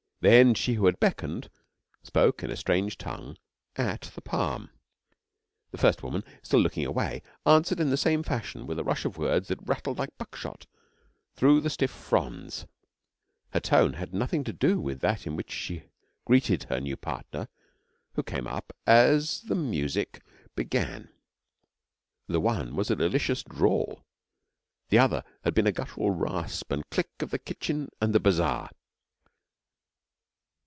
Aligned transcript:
Then 0.23 0.53
she 0.53 0.73
who 0.75 0.85
had 0.85 0.99
beckoned 0.99 1.49
spoke 2.03 2.43
in 2.43 2.51
a 2.51 2.55
strange 2.55 2.95
tongue 2.99 3.37
at 3.75 4.03
the 4.13 4.21
palm. 4.21 4.69
The 5.71 5.79
first 5.79 6.03
woman, 6.03 6.23
still 6.43 6.59
looking 6.59 6.85
away, 6.85 7.23
answered 7.43 7.79
in 7.79 7.89
the 7.89 7.97
same 7.97 8.21
fashion 8.21 8.67
with 8.67 8.77
a 8.77 8.83
rush 8.83 9.03
of 9.03 9.17
words 9.17 9.47
that 9.47 9.67
rattled 9.67 9.97
like 9.97 10.15
buckshot 10.19 10.67
through 11.33 11.59
the 11.61 11.71
stiff 11.71 11.89
fronds. 11.89 12.67
Her 13.51 13.59
tone 13.59 13.93
had 13.93 14.13
nothing 14.13 14.43
to 14.43 14.53
do 14.53 14.79
with 14.79 14.99
that 14.99 15.25
in 15.25 15.35
which 15.35 15.49
she 15.49 15.85
greeted 16.25 16.65
her 16.65 16.79
new 16.79 16.95
partner, 16.97 17.47
who 18.13 18.21
came 18.21 18.45
up 18.45 18.73
as 18.85 19.41
the 19.41 19.55
music 19.55 20.21
began. 20.55 21.09
The 22.27 22.39
one 22.39 22.75
was 22.75 22.91
a 22.91 22.95
delicious 22.95 23.41
drawl; 23.41 24.05
the 24.89 24.99
other 24.99 25.23
had 25.43 25.55
been 25.55 25.65
the 25.65 25.71
guttural 25.71 26.11
rasp 26.11 26.71
and 26.71 26.87
click 26.91 27.23
of 27.23 27.31
the 27.31 27.39
kitchen 27.39 27.89
and 27.99 28.13
the 28.13 28.19
bazaar. 28.19 28.69